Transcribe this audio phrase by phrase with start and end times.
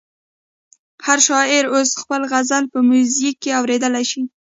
[1.05, 4.23] هر شاعر اوس خپل غزل په میوزیک کې اورېدلی شي.